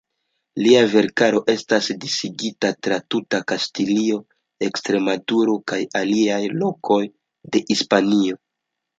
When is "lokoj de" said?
6.63-7.63